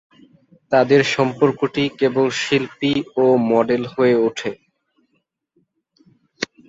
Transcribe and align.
তাদের 0.71 1.01
সম্পর্কটি 1.15 1.83
কেবল 1.99 2.27
শিল্পী 2.41 2.91
এবং 3.11 3.35
মডেল 3.51 3.83
হয়ে 3.93 4.15
ওঠে। 4.25 4.51